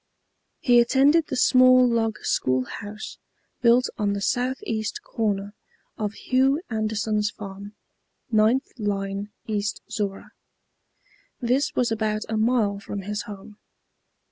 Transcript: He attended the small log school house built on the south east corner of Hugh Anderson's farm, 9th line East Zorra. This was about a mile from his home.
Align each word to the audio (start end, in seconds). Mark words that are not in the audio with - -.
He 0.61 0.79
attended 0.79 1.27
the 1.27 1.35
small 1.35 1.87
log 1.87 2.17
school 2.23 2.63
house 2.65 3.19
built 3.61 3.87
on 3.99 4.13
the 4.13 4.19
south 4.19 4.57
east 4.63 5.03
corner 5.03 5.53
of 5.95 6.13
Hugh 6.13 6.59
Anderson's 6.71 7.29
farm, 7.29 7.75
9th 8.33 8.71
line 8.79 9.29
East 9.45 9.83
Zorra. 9.91 10.31
This 11.39 11.75
was 11.75 11.91
about 11.91 12.23
a 12.29 12.35
mile 12.35 12.79
from 12.79 13.03
his 13.03 13.21
home. 13.29 13.59